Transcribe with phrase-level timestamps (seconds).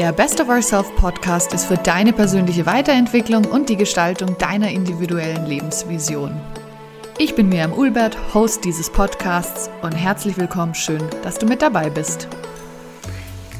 [0.00, 5.44] Der Best of Ourself Podcast ist für deine persönliche Weiterentwicklung und die Gestaltung deiner individuellen
[5.44, 6.40] Lebensvision.
[7.18, 11.90] Ich bin Miriam Ulbert, Host dieses Podcasts und herzlich willkommen, schön, dass du mit dabei
[11.90, 12.28] bist.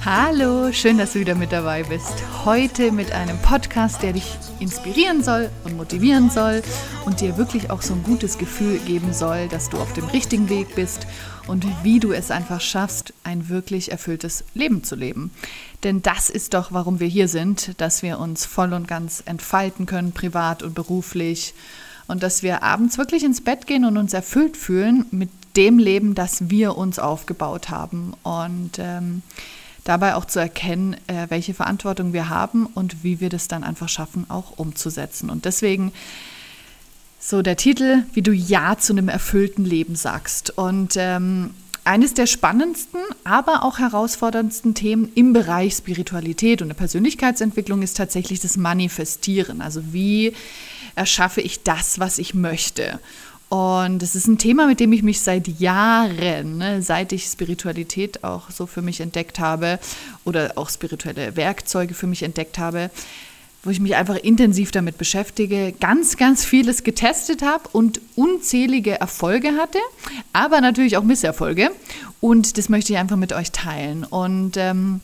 [0.02, 2.14] Hallo, schön, dass du wieder mit dabei bist.
[2.46, 4.24] Heute mit einem Podcast, der dich
[4.58, 6.62] inspirieren soll und motivieren soll
[7.04, 10.48] und dir wirklich auch so ein gutes Gefühl geben soll, dass du auf dem richtigen
[10.48, 11.06] Weg bist
[11.48, 15.32] und wie du es einfach schaffst, ein wirklich erfülltes Leben zu leben.
[15.84, 19.84] Denn das ist doch, warum wir hier sind, dass wir uns voll und ganz entfalten
[19.84, 21.52] können, privat und beruflich
[22.08, 26.14] und dass wir abends wirklich ins Bett gehen und uns erfüllt fühlen mit dem Leben,
[26.14, 28.14] das wir uns aufgebaut haben.
[28.22, 29.22] Und ähm,
[29.90, 33.88] dabei auch zu erkennen, äh, welche Verantwortung wir haben und wie wir das dann einfach
[33.88, 35.30] schaffen, auch umzusetzen.
[35.30, 35.92] Und deswegen
[37.18, 40.56] so der Titel, wie du Ja zu einem erfüllten Leben sagst.
[40.56, 41.50] Und ähm,
[41.82, 48.38] eines der spannendsten, aber auch herausforderndsten Themen im Bereich Spiritualität und der Persönlichkeitsentwicklung ist tatsächlich
[48.38, 49.60] das Manifestieren.
[49.60, 50.34] Also wie
[50.94, 53.00] erschaffe ich das, was ich möchte?
[53.50, 58.22] Und es ist ein Thema, mit dem ich mich seit Jahren, ne, seit ich Spiritualität
[58.22, 59.80] auch so für mich entdeckt habe
[60.24, 62.90] oder auch spirituelle Werkzeuge für mich entdeckt habe,
[63.64, 69.56] wo ich mich einfach intensiv damit beschäftige, ganz, ganz vieles getestet habe und unzählige Erfolge
[69.56, 69.78] hatte,
[70.32, 71.72] aber natürlich auch Misserfolge.
[72.20, 74.04] Und das möchte ich einfach mit euch teilen.
[74.04, 75.00] Und ähm,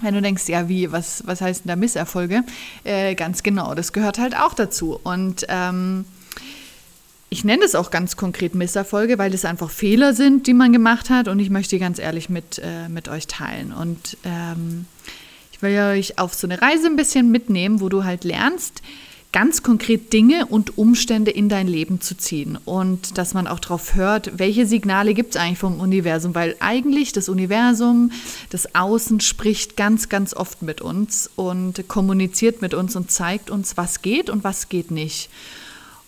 [0.00, 2.44] wenn du denkst, ja, wie, was, was heißt denn da Misserfolge?
[2.82, 4.98] Äh, ganz genau, das gehört halt auch dazu.
[5.02, 6.06] Und ähm,
[7.34, 11.10] ich nenne es auch ganz konkret Misserfolge, weil es einfach Fehler sind, die man gemacht
[11.10, 13.72] hat und ich möchte die ganz ehrlich mit, äh, mit euch teilen.
[13.72, 14.86] Und ähm,
[15.50, 18.82] ich will euch auf so eine Reise ein bisschen mitnehmen, wo du halt lernst,
[19.32, 23.96] ganz konkret Dinge und Umstände in dein Leben zu ziehen und dass man auch darauf
[23.96, 28.12] hört, welche Signale gibt es eigentlich vom Universum, weil eigentlich das Universum,
[28.50, 33.76] das Außen spricht ganz, ganz oft mit uns und kommuniziert mit uns und zeigt uns,
[33.76, 35.30] was geht und was geht nicht.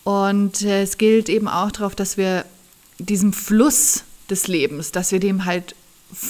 [0.06, 2.44] Und äh, es gilt eben auch darauf, dass wir
[3.00, 5.75] diesem Fluss des Lebens, dass wir dem halt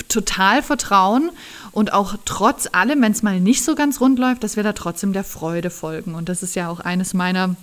[0.08, 1.30] total vertrauen
[1.72, 4.72] und auch trotz allem, wenn es mal nicht so ganz rund läuft, dass wir da
[4.72, 6.14] trotzdem der Freude folgen.
[6.14, 7.54] Und das ist ja auch eines meiner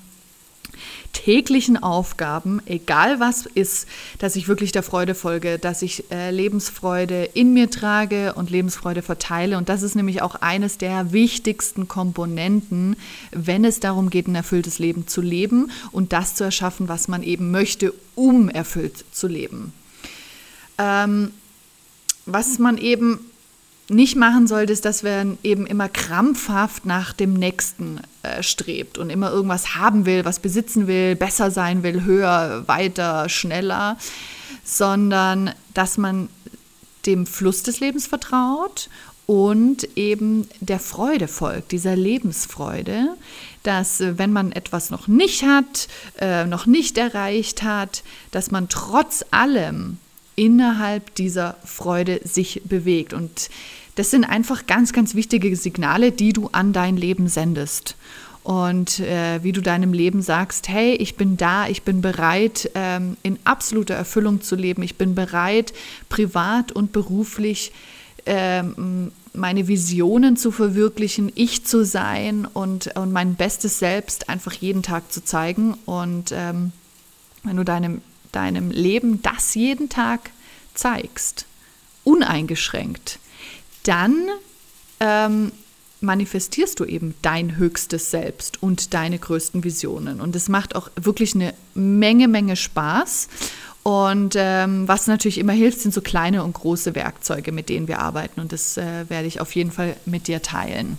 [1.14, 3.88] täglichen Aufgaben, egal was ist,
[4.18, 9.02] dass ich wirklich der Freude folge, dass ich äh, Lebensfreude in mir trage und Lebensfreude
[9.02, 9.58] verteile.
[9.58, 12.98] Und das ist nämlich auch eines der wichtigsten Komponenten,
[13.32, 17.24] wenn es darum geht, ein erfülltes Leben zu leben und das zu erschaffen, was man
[17.24, 19.72] eben möchte, um erfüllt zu leben.
[20.78, 21.32] Ähm,
[22.26, 23.20] was man eben
[23.90, 29.10] nicht machen sollte, ist, dass man eben immer krampfhaft nach dem Nächsten äh, strebt und
[29.10, 33.98] immer irgendwas haben will, was besitzen will, besser sein will, höher, weiter, schneller,
[34.64, 36.30] sondern dass man
[37.06, 38.90] dem Fluss des Lebens vertraut
[39.26, 43.10] und eben der Freude folgt, dieser Lebensfreude,
[43.64, 45.88] dass äh, wenn man etwas noch nicht hat,
[46.20, 49.98] äh, noch nicht erreicht hat, dass man trotz allem
[50.36, 53.14] innerhalb dieser Freude sich bewegt.
[53.14, 53.50] Und
[53.96, 57.96] das sind einfach ganz, ganz wichtige Signale, die du an dein Leben sendest.
[58.44, 63.16] Und äh, wie du deinem Leben sagst, hey, ich bin da, ich bin bereit, ähm,
[63.24, 65.74] in absoluter Erfüllung zu leben, ich bin bereit,
[66.10, 67.72] privat und beruflich
[68.26, 74.84] ähm, meine Visionen zu verwirklichen, ich zu sein und, und mein bestes Selbst einfach jeden
[74.84, 75.76] Tag zu zeigen.
[75.86, 76.74] Und ähm,
[77.44, 78.02] wenn du deinem
[78.34, 80.32] deinem Leben das jeden Tag
[80.74, 81.46] zeigst,
[82.04, 83.20] uneingeschränkt,
[83.84, 84.28] dann
[85.00, 85.52] ähm,
[86.02, 90.22] manifestierst du eben dein höchstes Selbst und deine größten Visionen.
[90.22, 93.30] Und es macht auch wirklich eine Menge, Menge Spaß.
[93.84, 98.00] Und ähm, was natürlich immer hilft, sind so kleine und große Werkzeuge, mit denen wir
[98.00, 98.40] arbeiten.
[98.40, 100.98] Und das äh, werde ich auf jeden Fall mit dir teilen.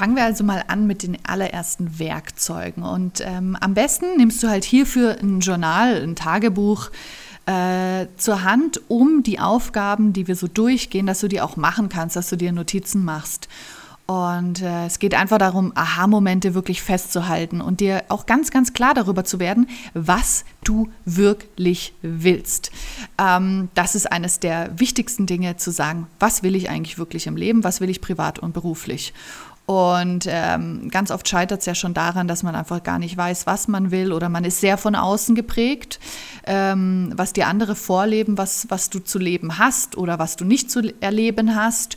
[0.00, 2.84] Fangen wir also mal an mit den allerersten Werkzeugen.
[2.84, 6.88] Und ähm, am besten nimmst du halt hierfür ein Journal, ein Tagebuch
[7.44, 11.90] äh, zur Hand, um die Aufgaben, die wir so durchgehen, dass du die auch machen
[11.90, 13.50] kannst, dass du dir Notizen machst.
[14.10, 18.94] Und äh, es geht einfach darum, Aha-Momente wirklich festzuhalten und dir auch ganz, ganz klar
[18.94, 22.72] darüber zu werden, was du wirklich willst.
[23.18, 27.36] Ähm, das ist eines der wichtigsten Dinge, zu sagen, was will ich eigentlich wirklich im
[27.36, 29.12] Leben, was will ich privat und beruflich.
[29.70, 33.46] Und ähm, ganz oft scheitert es ja schon daran, dass man einfach gar nicht weiß,
[33.46, 36.00] was man will oder man ist sehr von außen geprägt,
[36.44, 40.72] ähm, was die andere vorleben, was, was du zu leben hast oder was du nicht
[40.72, 41.96] zu erleben hast.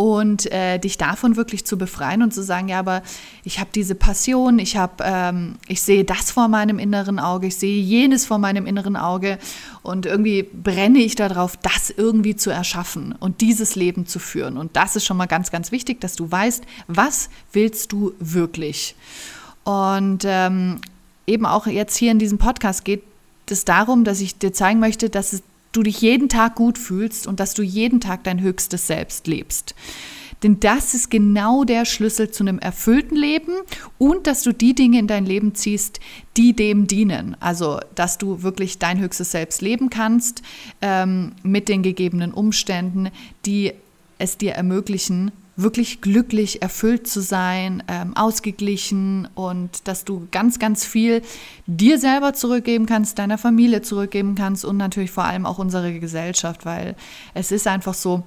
[0.00, 3.02] Und äh, dich davon wirklich zu befreien und zu sagen, ja, aber
[3.44, 7.56] ich habe diese Passion, ich habe, ähm, ich sehe das vor meinem inneren Auge, ich
[7.56, 9.38] sehe jenes vor meinem inneren Auge
[9.82, 14.56] und irgendwie brenne ich darauf, das irgendwie zu erschaffen und dieses Leben zu führen.
[14.56, 18.96] Und das ist schon mal ganz, ganz wichtig, dass du weißt, was willst du wirklich?
[19.64, 20.80] Und ähm,
[21.26, 23.02] eben auch jetzt hier in diesem Podcast geht
[23.50, 27.26] es darum, dass ich dir zeigen möchte, dass es du dich jeden Tag gut fühlst
[27.26, 29.74] und dass du jeden Tag dein höchstes Selbst lebst.
[30.42, 33.52] Denn das ist genau der Schlüssel zu einem erfüllten Leben
[33.98, 36.00] und dass du die Dinge in dein Leben ziehst,
[36.36, 37.36] die dem dienen.
[37.40, 40.42] Also, dass du wirklich dein höchstes Selbst leben kannst
[40.80, 43.10] ähm, mit den gegebenen Umständen,
[43.44, 43.72] die
[44.18, 45.30] es dir ermöglichen,
[45.62, 51.22] wirklich glücklich, erfüllt zu sein, ähm, ausgeglichen und dass du ganz, ganz viel
[51.66, 56.64] dir selber zurückgeben kannst, deiner Familie zurückgeben kannst und natürlich vor allem auch unsere Gesellschaft,
[56.64, 56.96] weil
[57.34, 58.22] es ist einfach so,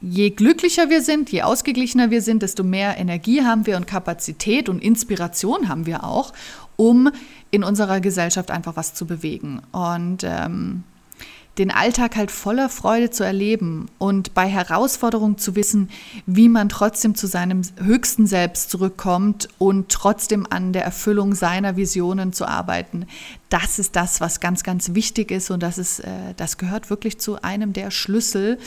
[0.00, 4.68] je glücklicher wir sind, je ausgeglichener wir sind, desto mehr Energie haben wir und Kapazität
[4.68, 6.32] und Inspiration haben wir auch,
[6.76, 7.10] um
[7.50, 9.62] in unserer Gesellschaft einfach was zu bewegen.
[9.72, 10.84] Und ähm,
[11.58, 15.88] den Alltag halt voller Freude zu erleben und bei Herausforderungen zu wissen,
[16.26, 22.32] wie man trotzdem zu seinem höchsten Selbst zurückkommt und trotzdem an der Erfüllung seiner Visionen
[22.32, 23.06] zu arbeiten.
[23.48, 27.18] Das ist das, was ganz, ganz wichtig ist und das ist, äh, das gehört wirklich
[27.18, 28.58] zu einem der Schlüssel,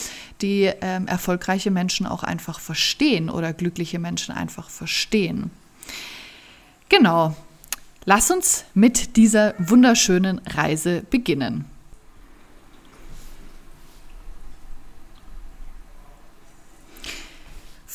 [0.41, 5.51] die äh, erfolgreiche Menschen auch einfach verstehen oder glückliche Menschen einfach verstehen.
[6.89, 7.35] Genau.
[8.05, 11.65] Lass uns mit dieser wunderschönen Reise beginnen.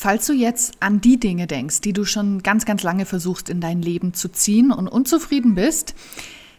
[0.04, 3.62] Falls du jetzt an die Dinge denkst, die du schon ganz, ganz lange versuchst in
[3.62, 5.94] dein Leben zu ziehen und unzufrieden bist,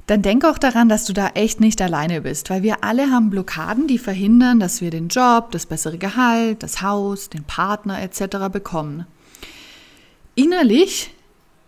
[0.07, 3.30] dann denk auch daran, dass du da echt nicht alleine bist, weil wir alle haben
[3.30, 8.50] Blockaden, die verhindern, dass wir den Job, das bessere Gehalt, das Haus, den Partner etc.
[8.51, 9.06] bekommen.
[10.33, 11.13] Innerlich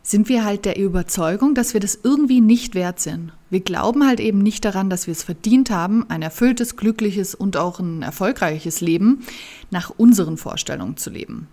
[0.02, 3.34] sind wir halt der Überzeugung, dass wir das irgendwie nicht wert sind.
[3.52, 7.56] Wir glauben halt eben nicht daran, dass wir es verdient haben, ein erfülltes, glückliches und
[7.56, 9.22] auch ein erfolgreiches Leben
[9.70, 11.48] nach unseren Vorstellungen zu leben.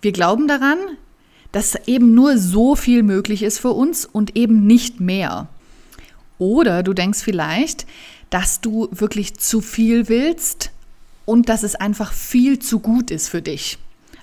[0.00, 0.78] Wir glauben daran,
[1.52, 5.48] dass eben nur so viel möglich ist für uns und eben nicht mehr.
[6.38, 7.86] Oder du denkst vielleicht,
[8.30, 10.70] dass du wirklich zu viel willst
[11.24, 13.78] und dass es einfach viel zu gut ist für dich.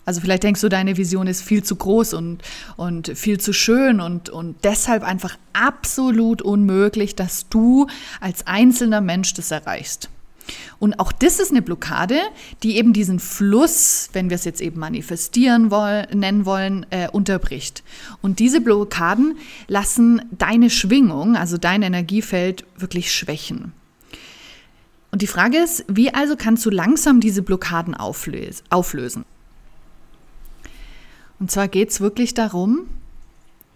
[0.06, 2.44] Also vielleicht denkst du, deine Vision ist viel zu groß und,
[2.78, 7.88] und viel zu schön und, und deshalb einfach absolut unmöglich, dass du
[8.22, 10.10] als einzelner Mensch das erreichst.
[10.80, 12.20] Und auch das ist eine Blockade,
[12.64, 17.84] die eben diesen Fluss, wenn wir es jetzt eben manifestieren wollen, nennen wollen, äh, unterbricht.
[18.22, 19.38] Und diese Blockaden
[19.68, 23.74] lassen deine Schwingung, also dein Energiefeld, wirklich schwächen.
[25.12, 29.26] Und die Frage ist, wie also kannst du langsam diese Blockaden auflösen?
[31.40, 32.88] Und zwar geht es wirklich darum,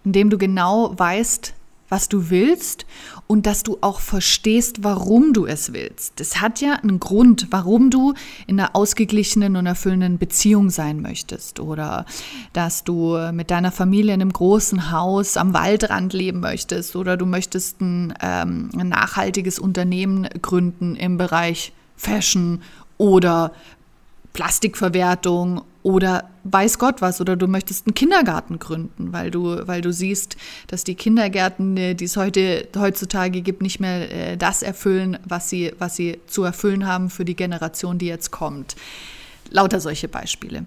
[0.04, 1.54] indem du genau weißt,
[1.90, 2.86] was du willst
[3.26, 6.18] und dass du auch verstehst, warum du es willst.
[6.18, 8.14] Das hat ja einen Grund, warum du
[8.46, 12.06] in einer ausgeglichenen und erfüllenden Beziehung sein möchtest oder
[12.54, 17.26] dass du mit deiner Familie in einem großen Haus am Waldrand leben möchtest oder du
[17.26, 22.62] möchtest ein, ähm, ein nachhaltiges Unternehmen gründen im Bereich Fashion
[22.96, 23.52] oder
[24.32, 29.92] Plastikverwertung oder weiß Gott was, oder du möchtest einen Kindergarten gründen, weil du, weil du
[29.92, 30.36] siehst,
[30.66, 35.48] dass die Kindergärten, äh, die es heute, heutzutage gibt, nicht mehr äh, das erfüllen, was
[35.48, 38.76] sie, was sie zu erfüllen haben für die Generation, die jetzt kommt.
[39.50, 40.66] Lauter solche Beispiele.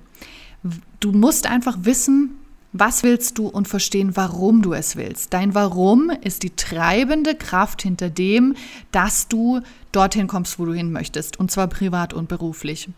[0.99, 2.31] Du musst einfach wissen,
[2.73, 5.33] was willst du und verstehen, warum du es willst.
[5.33, 8.55] Dein Warum ist die treibende Kraft hinter dem,
[8.91, 12.89] dass du dorthin kommst, wo du hin möchtest, und zwar privat und beruflich.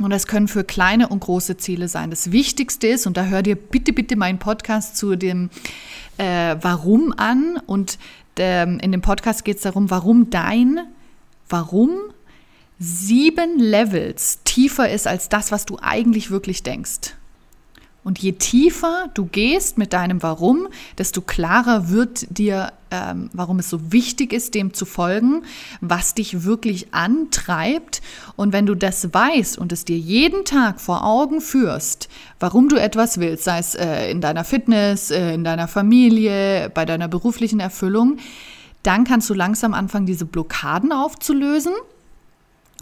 [0.00, 2.10] Und das können für kleine und große Ziele sein.
[2.10, 5.50] Das Wichtigste ist, und da hör dir bitte, bitte meinen Podcast zu dem
[6.18, 7.60] äh, Warum an.
[7.66, 7.98] Und
[8.36, 10.80] ähm, in dem Podcast geht es darum, warum dein
[11.48, 11.90] Warum
[12.78, 17.14] sieben Levels tiefer ist als das, was du eigentlich wirklich denkst.
[18.04, 20.68] Und je tiefer du gehst mit deinem Warum,
[20.98, 25.42] desto klarer wird dir, ähm, warum es so wichtig ist, dem zu folgen,
[25.80, 28.02] was dich wirklich antreibt.
[28.36, 32.76] Und wenn du das weißt und es dir jeden Tag vor Augen führst, warum du
[32.76, 37.58] etwas willst, sei es äh, in deiner Fitness, äh, in deiner Familie, bei deiner beruflichen
[37.58, 38.18] Erfüllung,
[38.82, 41.72] dann kannst du langsam anfangen, diese Blockaden aufzulösen.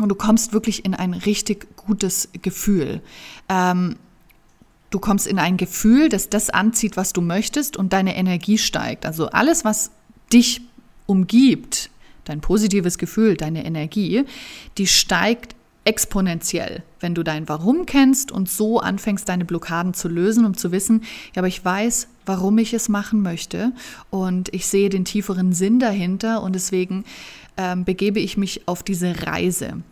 [0.01, 3.03] Und du kommst wirklich in ein richtig gutes Gefühl.
[3.49, 3.97] Ähm,
[4.93, 9.07] Du kommst in ein Gefühl, dass das anzieht, was du möchtest und deine Energie steigt.
[9.07, 9.91] Also alles, was
[10.31, 10.61] dich
[11.07, 11.89] umgibt,
[12.25, 14.25] dein positives Gefühl, deine Energie,
[14.77, 20.45] die steigt exponentiell, wenn du dein Warum kennst und so anfängst, deine Blockaden zu lösen,
[20.45, 23.73] um zu wissen, ja, aber ich weiß, warum ich es machen möchte
[24.11, 27.05] und ich sehe den tieferen Sinn dahinter und deswegen
[27.57, 29.83] ähm, begebe ich mich auf diese Reise.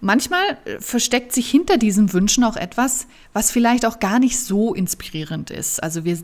[0.00, 4.74] Manchmal äh, versteckt sich hinter diesen Wünschen auch etwas, was vielleicht auch gar nicht so
[4.74, 5.82] inspirierend ist.
[5.82, 6.18] Also wir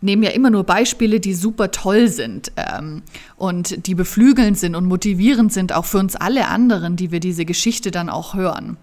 [0.00, 3.02] nehmen ja immer nur Beispiele, die super toll sind ähm,
[3.36, 7.44] und die beflügelnd sind und motivierend sind, auch für uns alle anderen, die wir diese
[7.44, 8.76] Geschichte dann auch hören.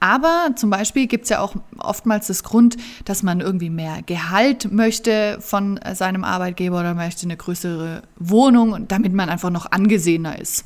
[0.00, 4.70] Aber zum Beispiel gibt es ja auch oftmals das Grund, dass man irgendwie mehr Gehalt
[4.70, 10.64] möchte von seinem Arbeitgeber oder möchte eine größere Wohnung, damit man einfach noch angesehener ist.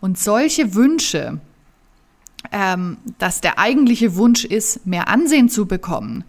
[0.00, 1.40] Und solche Wünsche,
[2.52, 6.24] ähm, dass der eigentliche Wunsch ist, mehr Ansehen zu bekommen,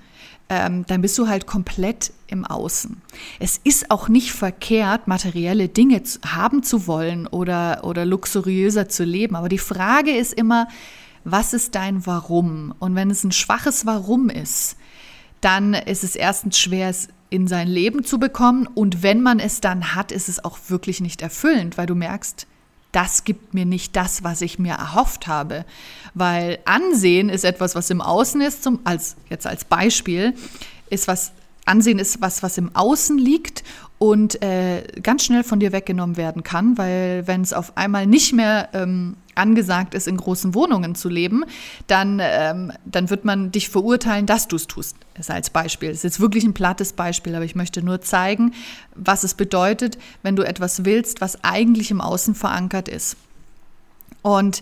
[0.47, 3.01] ähm, dann bist du halt komplett im Außen.
[3.39, 9.03] Es ist auch nicht verkehrt, materielle Dinge zu, haben zu wollen oder, oder luxuriöser zu
[9.03, 9.35] leben.
[9.35, 10.67] Aber die Frage ist immer,
[11.23, 12.75] was ist dein Warum?
[12.77, 14.77] Und wenn es ein schwaches Warum ist,
[15.41, 18.67] dann ist es erstens schwer, es in sein Leben zu bekommen.
[18.67, 22.45] Und wenn man es dann hat, ist es auch wirklich nicht erfüllend, weil du merkst,
[22.95, 25.65] das gibt mir nicht das, was ich mir erhofft habe.
[26.13, 30.33] Weil Ansehen ist etwas, was im Außen ist, zum, als, jetzt als Beispiel,
[30.89, 31.33] ist was,
[31.65, 33.63] Ansehen ist was, was im Außen liegt
[33.97, 38.33] und äh, ganz schnell von dir weggenommen werden kann, weil wenn es auf einmal nicht
[38.33, 41.43] mehr ähm, angesagt ist, in großen Wohnungen zu leben,
[41.87, 44.95] dann, ähm, dann wird man dich verurteilen, dass du es tust.
[45.17, 45.89] Ist als Beispiel.
[45.89, 48.53] Das ist jetzt wirklich ein plattes Beispiel, aber ich möchte nur zeigen,
[48.95, 53.15] was es bedeutet, wenn du etwas willst, was eigentlich im Außen verankert ist.
[54.21, 54.61] Und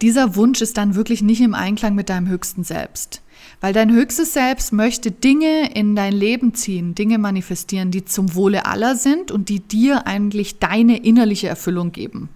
[0.00, 3.22] dieser Wunsch ist dann wirklich nicht im Einklang mit deinem höchsten Selbst.
[3.60, 8.66] Weil dein höchstes Selbst möchte Dinge in dein Leben ziehen, Dinge manifestieren, die zum Wohle
[8.66, 12.28] aller sind und die dir eigentlich deine innerliche Erfüllung geben.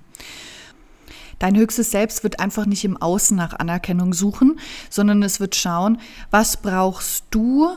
[1.38, 5.98] Dein höchstes Selbst wird einfach nicht im Außen nach Anerkennung suchen, sondern es wird schauen,
[6.30, 7.68] was brauchst du,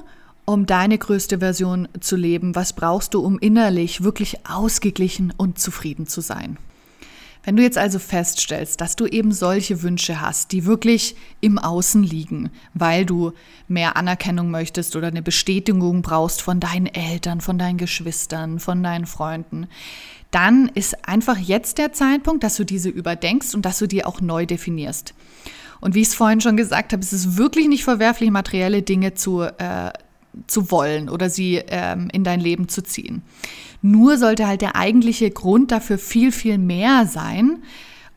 [0.46, 2.56] um deine größte Version zu leben?
[2.56, 6.58] Was brauchst du, um innerlich wirklich ausgeglichen und zufrieden zu sein?
[7.44, 12.04] Wenn du jetzt also feststellst, dass du eben solche Wünsche hast, die wirklich im Außen
[12.04, 13.32] liegen, weil du
[13.68, 19.06] mehr Anerkennung möchtest oder eine Bestätigung brauchst von deinen Eltern, von deinen Geschwistern, von deinen
[19.06, 19.68] Freunden,
[20.32, 24.22] dann ist einfach jetzt der Zeitpunkt, dass du diese überdenkst und dass du die auch
[24.22, 25.14] neu definierst.
[25.82, 29.14] Und wie ich es vorhin schon gesagt habe, es ist wirklich nicht verwerflich, materielle Dinge
[29.14, 29.92] zu, äh,
[30.48, 33.24] zu wollen oder sie ähm, in dein Leben zu ziehen.
[33.82, 37.64] Nur sollte halt der eigentliche Grund dafür viel, viel mehr sein,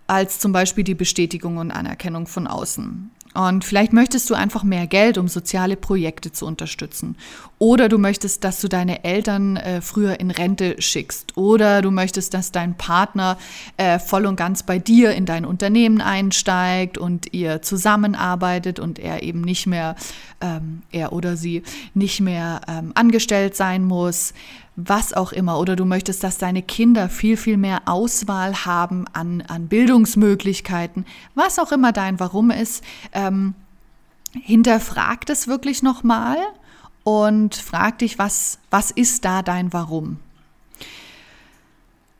[0.07, 3.11] als zum Beispiel die Bestätigung und Anerkennung von außen.
[3.35, 7.17] Und vielleicht möchtest du einfach mehr Geld, um soziale Projekte zu unterstützen.
[7.59, 11.37] Oder du möchtest, dass du deine Eltern äh, früher in Rente schickst.
[11.37, 13.39] Oder du möchtest, dass dein Partner
[13.77, 19.23] äh, voll und ganz bei dir in dein Unternehmen einsteigt und ihr zusammenarbeitet und er
[19.23, 19.97] eben nicht mehr,
[20.41, 21.63] ähm, er oder sie
[21.95, 24.35] nicht mehr ähm, angestellt sein muss
[24.77, 25.59] was auch immer.
[25.59, 31.59] Oder du möchtest, dass deine Kinder viel, viel mehr Auswahl haben an, an Bildungsmöglichkeiten, was
[31.59, 32.83] auch immer dein Warum ist.
[33.13, 33.55] Ähm,
[34.33, 36.39] hinterfrag das wirklich nochmal
[37.05, 40.19] und frag dich, was, was ist da dein Warum?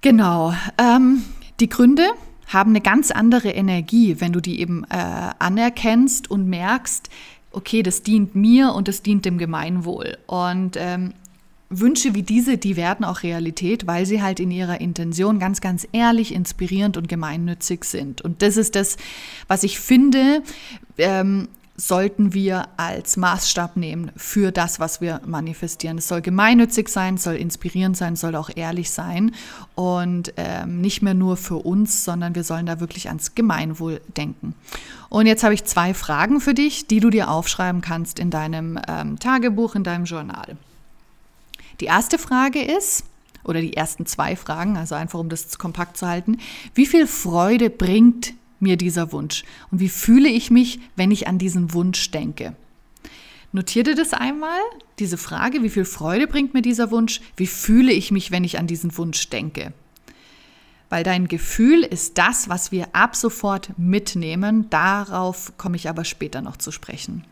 [0.03, 0.53] Genau.
[0.79, 1.23] Ähm,
[1.61, 2.05] die Gründe
[2.49, 7.09] haben eine ganz andere Energie, wenn du die eben äh, anerkennst und merkst,
[7.53, 10.19] okay, das dient mir und das dient dem Gemeinwohl.
[10.27, 11.15] Und ähm,
[11.81, 15.87] Wünsche wie diese, die werden auch Realität, weil sie halt in ihrer Intention ganz, ganz
[15.93, 18.21] ehrlich, inspirierend und gemeinnützig sind.
[18.23, 18.97] Und das ist das,
[19.49, 20.43] was ich finde,
[20.99, 25.99] ähm, sollten wir als Maßstab nehmen für das, was wir manifestieren.
[25.99, 29.33] Es soll gemeinnützig sein, soll inspirierend sein, soll auch ehrlich sein
[29.75, 34.55] und ähm, nicht mehr nur für uns, sondern wir sollen da wirklich ans Gemeinwohl denken.
[35.09, 38.79] Und jetzt habe ich zwei Fragen für dich, die du dir aufschreiben kannst in deinem
[38.87, 40.57] ähm, Tagebuch, in deinem Journal.
[41.83, 43.03] Die erste Frage ist,
[43.43, 46.39] oder die ersten zwei Fragen, also einfach um das kompakt zu halten,
[46.77, 49.43] wie viel Freude bringt mir dieser Wunsch?
[49.73, 52.55] Und wie fühle ich mich, wenn ich an diesen Wunsch denke?
[53.51, 54.61] Notiere dir das einmal,
[55.01, 57.21] diese Frage, wie viel Freude bringt mir dieser Wunsch?
[57.35, 59.73] Wie fühle ich mich, wenn ich an diesen Wunsch denke?
[60.89, 64.71] Weil dein Gefühl ist das, was wir ab sofort mitnehmen.
[64.71, 67.25] Darauf komme ich aber später noch zu sprechen.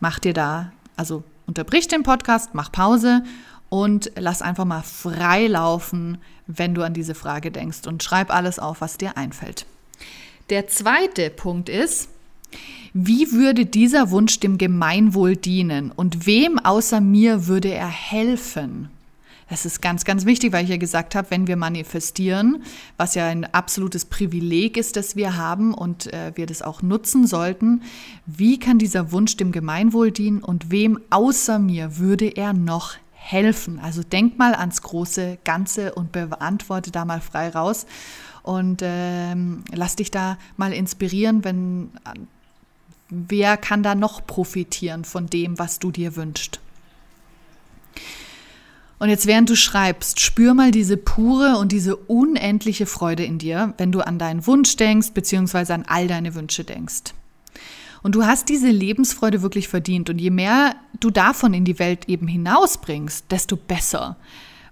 [0.00, 3.24] Mach dir da, also unterbrich den Podcast, mach Pause
[3.72, 8.58] und lass einfach mal frei laufen, wenn du an diese Frage denkst und schreib alles
[8.58, 9.64] auf, was dir einfällt.
[10.50, 12.10] Der zweite Punkt ist,
[12.92, 18.90] wie würde dieser Wunsch dem Gemeinwohl dienen und wem außer mir würde er helfen?
[19.48, 22.64] Das ist ganz, ganz wichtig, weil ich ja gesagt habe, wenn wir manifestieren,
[22.98, 27.26] was ja ein absolutes Privileg ist, das wir haben und äh, wir das auch nutzen
[27.26, 27.80] sollten,
[28.26, 33.78] wie kann dieser Wunsch dem Gemeinwohl dienen und wem außer mir würde er noch helfen?
[33.78, 37.86] Also denk mal ans große Ganze und beantworte da mal frei raus
[38.42, 41.90] und ähm, lass dich da mal inspirieren, wenn
[43.08, 46.60] wer kann da noch profitieren von dem, was du dir wünschst.
[48.98, 53.74] Und jetzt, während du schreibst, spür mal diese pure und diese unendliche Freude in dir,
[53.76, 57.12] wenn du an deinen Wunsch denkst, beziehungsweise an all deine Wünsche denkst.
[58.02, 60.10] Und du hast diese Lebensfreude wirklich verdient.
[60.10, 64.16] Und je mehr du davon in die Welt eben hinausbringst, desto besser.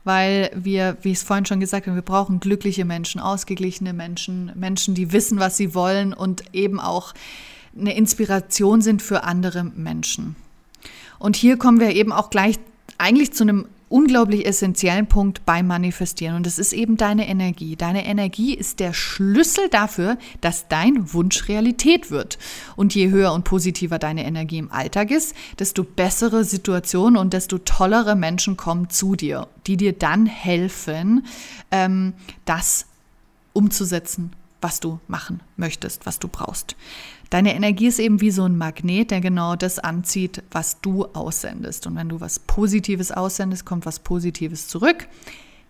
[0.02, 4.50] Weil wir, wie ich es vorhin schon gesagt habe, wir brauchen glückliche Menschen, ausgeglichene Menschen,
[4.54, 7.14] Menschen, die wissen, was sie wollen und eben auch
[7.78, 10.36] eine Inspiration sind für andere Menschen.
[11.18, 12.58] Und hier kommen wir eben auch gleich
[12.98, 17.74] eigentlich zu einem unglaublich essentiellen Punkt beim Manifestieren und das ist eben deine Energie.
[17.76, 22.38] Deine Energie ist der Schlüssel dafür, dass dein Wunsch Realität wird.
[22.76, 27.58] Und je höher und positiver deine Energie im Alltag ist, desto bessere Situationen und desto
[27.58, 31.26] tollere Menschen kommen zu dir, die dir dann helfen,
[31.72, 32.86] ähm, das
[33.52, 34.30] umzusetzen,
[34.60, 36.76] was du machen möchtest, was du brauchst.
[37.30, 41.86] Deine Energie ist eben wie so ein Magnet, der genau das anzieht, was du aussendest.
[41.86, 45.06] Und wenn du was Positives aussendest, kommt was Positives zurück.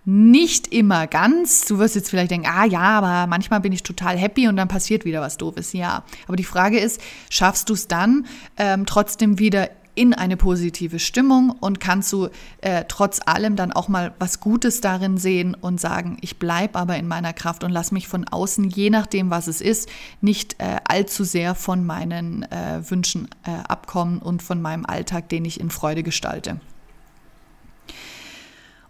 [0.06, 1.66] Nicht immer ganz.
[1.66, 4.68] Du wirst jetzt vielleicht denken, ah ja, aber manchmal bin ich total happy und dann
[4.68, 5.74] passiert wieder was Doofes.
[5.74, 9.68] Ja, aber die Frage ist, schaffst du es dann ähm, trotzdem wieder
[10.00, 12.30] in eine positive Stimmung und kannst du
[12.62, 16.96] äh, trotz allem dann auch mal was Gutes darin sehen und sagen, ich bleibe aber
[16.96, 19.90] in meiner Kraft und lass mich von außen, je nachdem, was es ist,
[20.22, 25.44] nicht äh, allzu sehr von meinen äh, Wünschen äh, abkommen und von meinem Alltag, den
[25.44, 26.60] ich in Freude gestalte.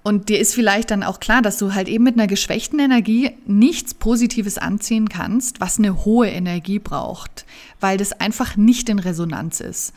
[0.04, 3.32] Und dir ist vielleicht dann auch klar, dass du halt eben mit einer geschwächten Energie
[3.46, 7.46] nichts Positives anziehen kannst, was eine hohe Energie braucht,
[7.80, 9.92] weil das einfach nicht in Resonanz ist.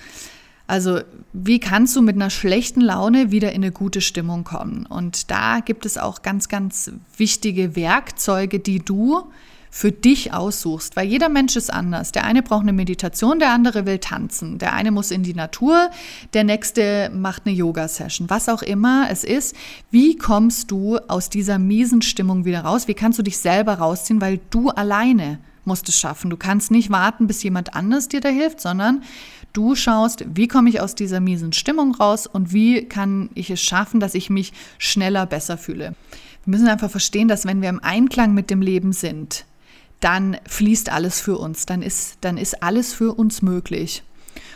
[0.73, 1.01] Also
[1.33, 4.87] wie kannst du mit einer schlechten Laune wieder in eine gute Stimmung kommen?
[4.87, 9.21] Und da gibt es auch ganz, ganz wichtige Werkzeuge, die du
[9.69, 12.11] für dich aussuchst, weil jeder Mensch ist anders.
[12.11, 15.91] Der eine braucht eine Meditation, der andere will tanzen, der eine muss in die Natur,
[16.33, 19.55] der nächste macht eine Yoga-Session, was auch immer es ist.
[19.91, 22.87] Wie kommst du aus dieser miesen Stimmung wieder raus?
[22.87, 26.29] Wie kannst du dich selber rausziehen, weil du alleine musst es schaffen.
[26.29, 29.03] Du kannst nicht warten, bis jemand anders dir da hilft, sondern
[29.53, 33.61] Du schaust, wie komme ich aus dieser miesen Stimmung raus und wie kann ich es
[33.61, 35.93] schaffen, dass ich mich schneller besser fühle.
[36.43, 39.45] Wir müssen einfach verstehen, dass wenn wir im Einklang mit dem Leben sind,
[39.99, 44.03] dann fließt alles für uns, dann ist, dann ist alles für uns möglich.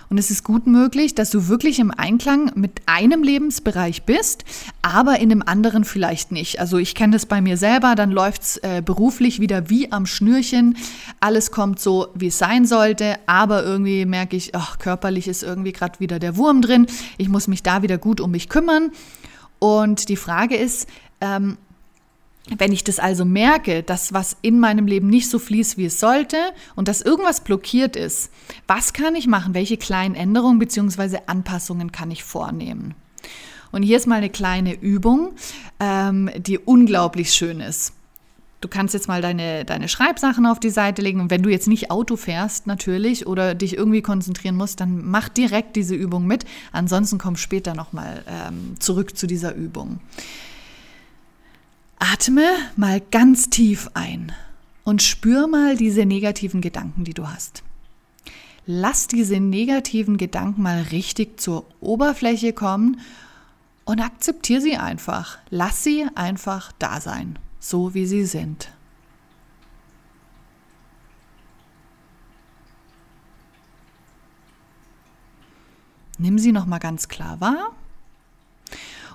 [0.09, 4.45] Und es ist gut möglich, dass du wirklich im Einklang mit einem Lebensbereich bist,
[4.81, 6.59] aber in dem anderen vielleicht nicht.
[6.59, 10.05] Also ich kenne das bei mir selber, dann läuft es äh, beruflich wieder wie am
[10.05, 10.77] Schnürchen.
[11.19, 15.73] Alles kommt so, wie es sein sollte, aber irgendwie merke ich, ach, körperlich ist irgendwie
[15.73, 16.87] gerade wieder der Wurm drin.
[17.17, 18.91] Ich muss mich da wieder gut um mich kümmern.
[19.59, 20.87] Und die Frage ist,
[21.19, 21.57] ähm,
[22.57, 25.99] wenn ich das also merke, dass was in meinem Leben nicht so fließt, wie es
[25.99, 26.38] sollte
[26.75, 28.31] und dass irgendwas blockiert ist,
[28.67, 29.53] was kann ich machen?
[29.53, 31.19] Welche kleinen Änderungen bzw.
[31.27, 32.95] Anpassungen kann ich vornehmen?
[33.71, 35.33] Und hier ist mal eine kleine Übung,
[35.79, 37.93] ähm, die unglaublich schön ist.
[38.60, 41.67] Du kannst jetzt mal deine, deine Schreibsachen auf die Seite legen und wenn du jetzt
[41.67, 46.43] nicht Auto fährst natürlich oder dich irgendwie konzentrieren musst, dann mach direkt diese Übung mit.
[46.71, 49.99] Ansonsten komm später nochmal ähm, zurück zu dieser Übung.
[51.99, 54.31] Atme mal ganz tief ein
[54.83, 57.63] und spür mal diese negativen Gedanken, die du hast.
[58.65, 62.99] Lass diese negativen Gedanken mal richtig zur Oberfläche kommen
[63.86, 65.39] und akzeptiere sie einfach.
[65.49, 68.69] Lass sie einfach da sein, so wie sie sind.
[76.19, 77.71] Nimm sie noch mal ganz klar wahr.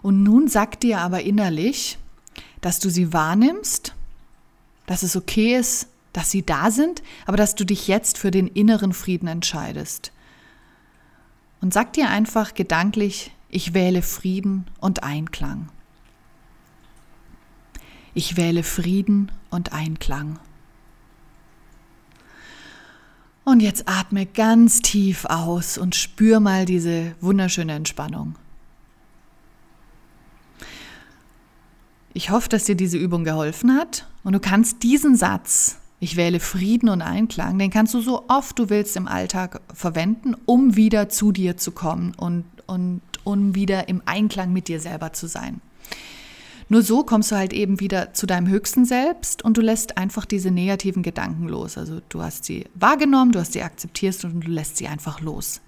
[0.02, 1.98] Und nun sag dir aber innerlich,
[2.62, 3.94] dass du sie wahrnimmst,
[4.86, 8.46] dass es okay ist, dass sie da sind, aber dass du dich jetzt für den
[8.46, 10.12] inneren Frieden entscheidest.
[11.60, 15.68] Und sag dir einfach gedanklich, ich wähle Frieden und Einklang.
[18.14, 20.38] Ich wähle Frieden und Einklang.
[23.44, 28.36] Und jetzt atme ganz tief aus und spür mal diese wunderschöne Entspannung.
[32.22, 36.38] Ich hoffe, dass dir diese Übung geholfen hat und du kannst diesen Satz, ich wähle
[36.38, 41.08] Frieden und Einklang, den kannst du so oft du willst im Alltag verwenden, um wieder
[41.08, 45.60] zu dir zu kommen und, und um wieder im Einklang mit dir selber zu sein.
[46.68, 50.24] Nur so kommst du halt eben wieder zu deinem höchsten Selbst und du lässt einfach
[50.24, 51.76] diese negativen Gedanken los.
[51.76, 55.60] Also du hast sie wahrgenommen, du hast sie akzeptiert und du lässt sie einfach los.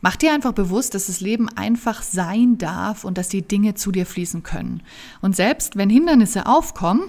[0.00, 3.92] Mach dir einfach bewusst, dass das Leben einfach sein darf und dass die Dinge zu
[3.92, 4.82] dir fließen können.
[5.20, 7.02] Und selbst wenn Hindernisse aufkommen,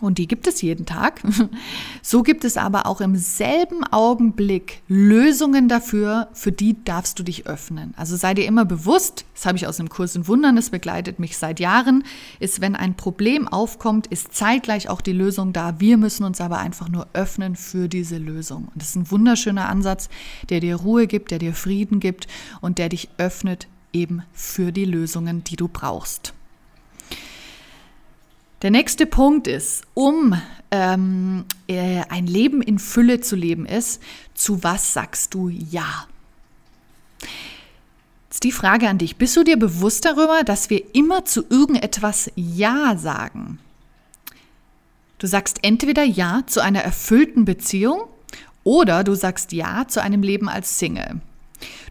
[0.00, 1.22] und die gibt es jeden Tag.
[2.02, 7.48] So gibt es aber auch im selben Augenblick Lösungen dafür, für die darfst du dich
[7.48, 7.94] öffnen.
[7.96, 11.18] Also sei dir immer bewusst, das habe ich aus einem Kurs in Wundern, das begleitet
[11.18, 12.04] mich seit Jahren,
[12.38, 15.80] ist, wenn ein Problem aufkommt, ist zeitgleich auch die Lösung da.
[15.80, 18.68] Wir müssen uns aber einfach nur öffnen für diese Lösung.
[18.72, 20.08] Und das ist ein wunderschöner Ansatz,
[20.48, 22.28] der dir Ruhe gibt, der dir Frieden gibt
[22.60, 26.35] und der dich öffnet eben für die Lösungen, die du brauchst.
[28.66, 30.36] Der nächste Punkt ist, um
[30.72, 34.02] ähm, äh, ein Leben in Fülle zu leben ist,
[34.34, 36.08] zu was sagst du Ja?
[38.24, 39.14] Jetzt die Frage an dich.
[39.14, 43.60] Bist du dir bewusst darüber, dass wir immer zu irgendetwas Ja sagen?
[45.18, 48.00] Du sagst entweder Ja zu einer erfüllten Beziehung
[48.64, 51.20] oder du sagst Ja zu einem Leben als Single.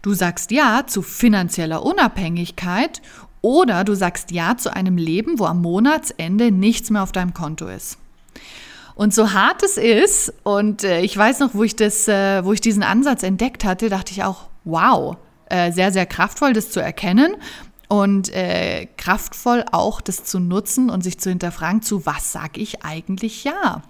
[0.02, 3.00] Du sagst Ja zu finanzieller Unabhängigkeit
[3.40, 7.66] oder du sagst Ja zu einem Leben, wo am Monatsende nichts mehr auf deinem Konto
[7.66, 7.98] ist.
[8.94, 12.52] Und so hart es ist, und äh, ich weiß noch, wo ich, das, äh, wo
[12.54, 15.16] ich diesen Ansatz entdeckt hatte, dachte ich auch, wow,
[15.50, 17.36] äh, sehr, sehr kraftvoll, das zu erkennen
[17.88, 22.84] und äh, kraftvoll auch das zu nutzen und sich zu hinterfragen, zu was sage ich
[22.84, 23.82] eigentlich ja?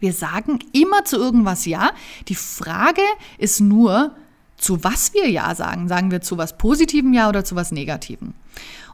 [0.00, 1.90] Wir sagen immer zu irgendwas ja.
[2.28, 3.02] Die Frage
[3.38, 4.14] ist nur,
[4.60, 5.88] zu was wir Ja sagen.
[5.88, 8.34] Sagen wir zu was Positivem Ja oder zu was Negativem?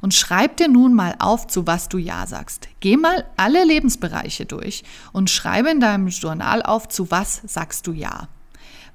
[0.01, 2.69] Und schreib dir nun mal auf, zu was du Ja sagst.
[2.81, 7.93] Geh mal alle Lebensbereiche durch und schreibe in deinem Journal auf, zu was sagst du
[7.93, 8.29] Ja.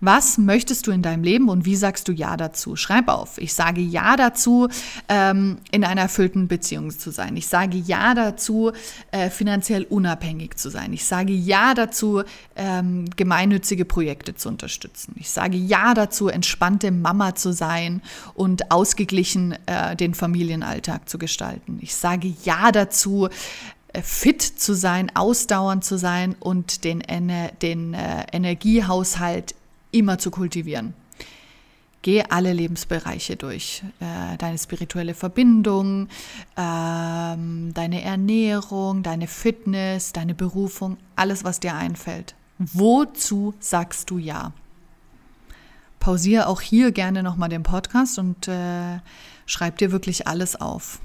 [0.04, 2.76] Was möchtest du in deinem Leben und wie sagst du Ja dazu?
[2.76, 3.38] Schreib auf.
[3.38, 4.68] Ich sage Ja dazu,
[5.08, 7.38] ähm, in einer erfüllten Beziehung zu sein.
[7.38, 8.72] Ich sage Ja dazu,
[9.12, 10.92] äh, finanziell unabhängig zu sein.
[10.92, 12.24] Ich sage Ja dazu,
[12.56, 15.14] ähm, gemeinnützige Projekte zu unterstützen.
[15.20, 18.02] Ich sage Ja dazu, entspannte Mama zu sein
[18.34, 21.78] und ausgeglichen äh, den Familienalltag zu gestalten.
[21.80, 23.30] Ich sage Ja dazu,
[23.94, 27.04] äh, fit zu sein, ausdauernd zu sein und den,
[27.62, 29.54] den äh, Energiehaushalt
[29.92, 30.94] immer zu kultivieren.
[32.04, 33.84] Geh alle Lebensbereiche durch.
[34.00, 36.08] Äh, deine spirituelle Verbindung,
[36.58, 42.34] ähm, deine Ernährung, deine Fitness, deine Berufung, alles, was dir einfällt.
[42.58, 44.54] Wozu sagst du ja?
[46.00, 49.00] Pausiere auch hier gerne nochmal den Podcast und äh,
[49.46, 51.00] schreib dir wirklich alles auf.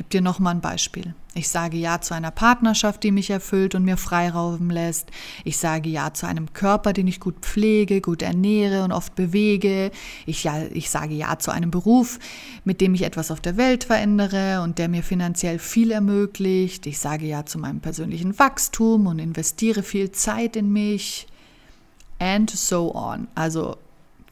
[0.00, 1.14] Gebe dir nochmal ein Beispiel.
[1.34, 5.10] Ich sage Ja zu einer Partnerschaft, die mich erfüllt und mir Freiraum lässt.
[5.44, 9.90] Ich sage Ja zu einem Körper, den ich gut pflege, gut ernähre und oft bewege.
[10.24, 12.18] Ich, ja, ich sage Ja zu einem Beruf,
[12.64, 16.86] mit dem ich etwas auf der Welt verändere und der mir finanziell viel ermöglicht.
[16.86, 21.26] Ich sage Ja zu meinem persönlichen Wachstum und investiere viel Zeit in mich.
[22.18, 23.28] And so on.
[23.34, 23.76] Also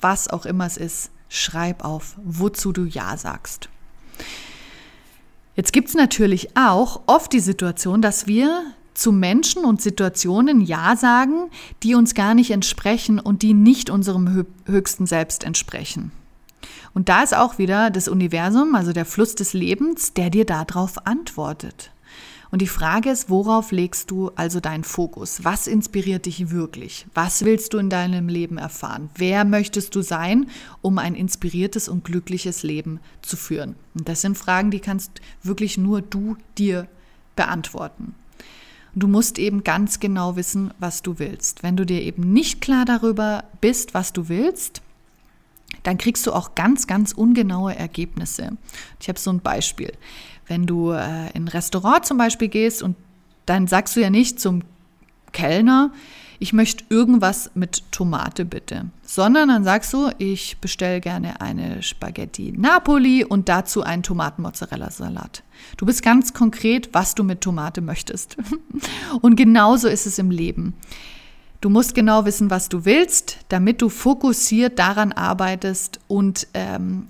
[0.01, 3.69] was auch immer es ist, schreib auf, wozu du Ja sagst.
[5.59, 8.63] Jetzt gibt es natürlich auch oft die Situation, dass wir
[8.95, 11.51] zu Menschen und Situationen Ja sagen,
[11.83, 16.13] die uns gar nicht entsprechen und die nicht unserem höchsten Selbst entsprechen.
[16.95, 21.09] Und da ist auch wieder das Universum, also der Fluss des Lebens, der dir darauf
[21.09, 21.91] antwortet.
[22.51, 25.45] Und die Frage ist, worauf legst du also deinen Fokus?
[25.45, 27.07] Was inspiriert dich wirklich?
[27.15, 29.11] Was willst du in deinem Leben erfahren?
[29.17, 30.49] Wer möchtest du sein,
[30.81, 33.77] um ein inspiriertes und glückliches Leben zu führen?
[33.95, 36.89] Und das sind Fragen, die kannst wirklich nur du dir
[37.37, 38.15] beantworten.
[38.95, 41.63] Du musst eben ganz genau wissen, was du willst.
[41.63, 44.81] Wenn du dir eben nicht klar darüber bist, was du willst,
[45.83, 48.57] dann kriegst du auch ganz, ganz ungenaue Ergebnisse.
[49.01, 49.93] Ich habe so ein Beispiel.
[50.49, 52.97] Wenn du äh, in ein Restaurant zum Beispiel gehst und
[53.47, 54.63] dann sagst du ja nicht zum
[55.33, 55.93] Kellner,
[56.41, 62.53] ich möchte irgendwas mit Tomate bitte, sondern dann sagst du, ich bestelle gerne eine Spaghetti
[62.57, 65.43] Napoli und dazu einen Tomaten-Mozzarella-Salat.
[65.77, 68.37] Du bist ganz konkret, was du mit Tomate möchtest.
[69.21, 70.75] Und genauso ist es im Leben.
[71.61, 77.09] Du musst genau wissen, was du willst, damit du fokussiert daran arbeitest und ähm,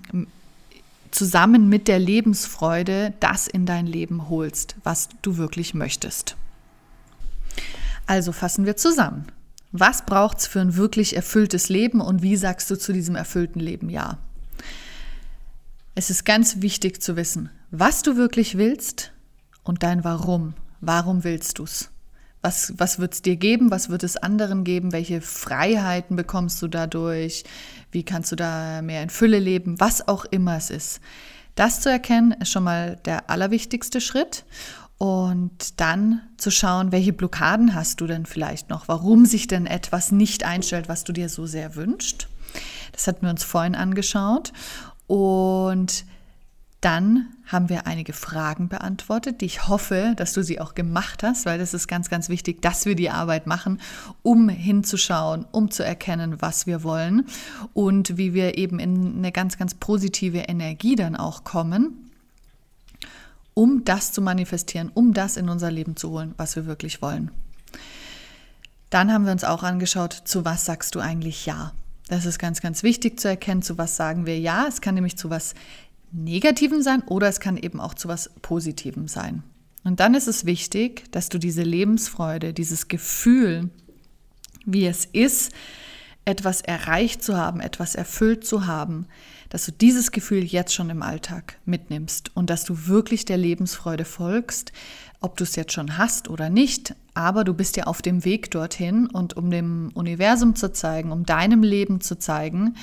[1.11, 6.35] zusammen mit der Lebensfreude das in dein Leben holst, was du wirklich möchtest.
[8.05, 9.27] Also fassen wir zusammen.
[9.71, 13.59] Was braucht es für ein wirklich erfülltes Leben und wie sagst du zu diesem erfüllten
[13.59, 14.17] Leben Ja?
[15.93, 19.11] Es ist ganz wichtig zu wissen, was du wirklich willst
[19.63, 20.53] und dein Warum.
[20.81, 21.91] Warum willst du es?
[22.41, 23.69] Was, was wird es dir geben?
[23.69, 24.93] Was wird es anderen geben?
[24.93, 27.43] Welche Freiheiten bekommst du dadurch?
[27.91, 29.79] Wie kannst du da mehr in Fülle leben?
[29.79, 31.01] Was auch immer es ist.
[31.55, 34.45] Das zu erkennen ist schon mal der allerwichtigste Schritt.
[34.97, 38.89] Und dann zu schauen, welche Blockaden hast du denn vielleicht noch?
[38.89, 42.27] Warum sich denn etwas nicht einstellt, was du dir so sehr wünschst?
[42.91, 44.51] Das hatten wir uns vorhin angeschaut.
[45.07, 46.05] Und
[46.81, 51.45] dann haben wir einige Fragen beantwortet, die ich hoffe, dass du sie auch gemacht hast,
[51.45, 53.81] weil das ist ganz, ganz wichtig, dass wir die Arbeit machen,
[54.21, 57.25] um hinzuschauen, um zu erkennen, was wir wollen
[57.73, 62.11] und wie wir eben in eine ganz, ganz positive Energie dann auch kommen,
[63.53, 67.29] um das zu manifestieren, um das in unser Leben zu holen, was wir wirklich wollen.
[68.89, 71.73] Dann haben wir uns auch angeschaut, zu was sagst du eigentlich Ja?
[72.07, 74.65] Das ist ganz, ganz wichtig zu erkennen, zu was sagen wir Ja.
[74.67, 75.53] Es kann nämlich zu was
[76.11, 79.43] Negativen sein oder es kann eben auch zu was Positivem sein.
[79.83, 83.69] Und dann ist es wichtig, dass du diese Lebensfreude, dieses Gefühl,
[84.65, 85.51] wie es ist,
[86.29, 89.07] etwas erreicht zu haben, etwas erfüllt zu haben,
[89.49, 94.05] dass du dieses Gefühl jetzt schon im Alltag mitnimmst und dass du wirklich der Lebensfreude
[94.05, 94.71] folgst,
[95.21, 98.51] ob du es jetzt schon hast oder nicht, aber du bist ja auf dem Weg
[98.51, 102.75] dorthin und um dem Universum zu zeigen, um deinem Leben zu zeigen,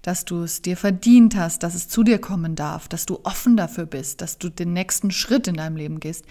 [0.00, 3.56] dass du es dir verdient hast, dass es zu dir kommen darf, dass du offen
[3.56, 6.24] dafür bist, dass du den nächsten Schritt in deinem Leben gehst,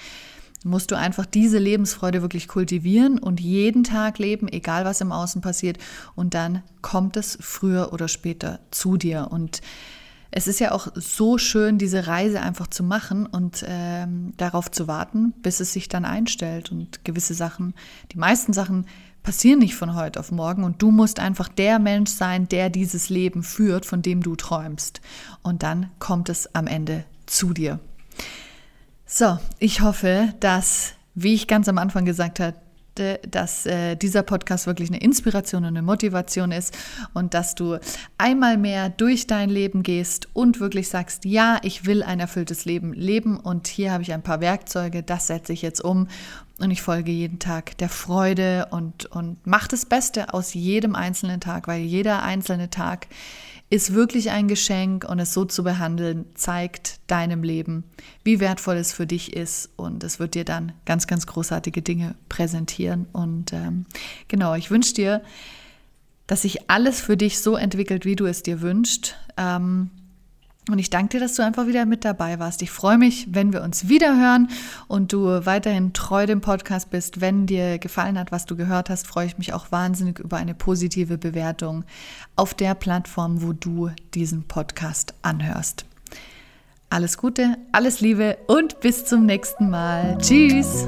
[0.64, 5.42] musst du einfach diese Lebensfreude wirklich kultivieren und jeden Tag leben, egal was im Außen
[5.42, 5.78] passiert.
[6.16, 9.30] Und dann kommt es früher oder später zu dir.
[9.32, 9.62] Und
[10.30, 14.88] es ist ja auch so schön, diese Reise einfach zu machen und ähm, darauf zu
[14.88, 16.72] warten, bis es sich dann einstellt.
[16.72, 17.74] Und gewisse Sachen,
[18.12, 18.86] die meisten Sachen
[19.24, 23.10] passieren nicht von heute auf morgen und du musst einfach der Mensch sein, der dieses
[23.10, 25.02] Leben führt, von dem du träumst.
[25.44, 27.80] Und dann kommt es am Ende zu dir.
[29.14, 32.56] So, ich hoffe, dass, wie ich ganz am Anfang gesagt habe,
[33.28, 36.78] dass äh, dieser Podcast wirklich eine Inspiration und eine Motivation ist
[37.14, 37.78] und dass du
[38.18, 42.94] einmal mehr durch dein Leben gehst und wirklich sagst, ja, ich will ein erfülltes Leben
[42.94, 46.08] leben und hier habe ich ein paar Werkzeuge, das setze ich jetzt um
[46.60, 51.42] und ich folge jeden Tag der Freude und, und mach das Beste aus jedem einzelnen
[51.42, 53.08] Tag, weil jeder einzelne Tag
[53.72, 57.86] ist wirklich ein Geschenk und es so zu behandeln, zeigt deinem Leben,
[58.22, 62.16] wie wertvoll es für dich ist und es wird dir dann ganz, ganz großartige Dinge
[62.28, 63.08] präsentieren.
[63.14, 63.86] Und ähm,
[64.28, 65.24] genau, ich wünsche dir,
[66.28, 69.16] dass sich alles für dich so entwickelt, wie du es dir wünschst.
[69.38, 69.90] Ähm,
[70.72, 72.62] und ich danke dir, dass du einfach wieder mit dabei warst.
[72.62, 74.50] Ich freue mich, wenn wir uns wieder hören
[74.88, 77.22] und du weiterhin treu dem Podcast bist.
[77.22, 80.54] Wenn dir gefallen hat, was du gehört hast, freue ich mich auch wahnsinnig über eine
[80.54, 81.84] positive Bewertung
[82.36, 85.86] auf der Plattform, wo du diesen Podcast anhörst.
[86.90, 90.18] Alles Gute, alles Liebe und bis zum nächsten Mal.
[90.18, 90.88] Tschüss!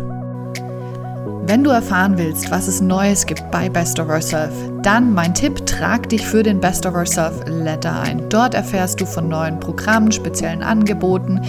[1.45, 5.65] Wenn du erfahren willst, was es Neues gibt bei Best of Ourself, dann mein Tipp,
[5.65, 8.29] trag dich für den Best of Ourself Letter ein.
[8.29, 11.41] Dort erfährst du von neuen Programmen, speziellen Angeboten,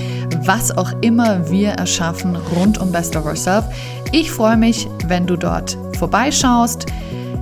[0.44, 3.64] was auch immer wir erschaffen rund um Best of Ourself.
[4.12, 6.86] Ich freue mich, wenn du dort vorbeischaust.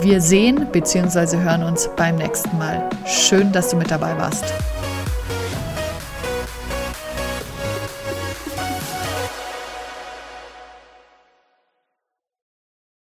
[0.01, 1.37] Wir sehen bzw.
[1.37, 2.89] hören uns beim nächsten Mal.
[3.05, 4.45] Schön, dass du mit dabei warst.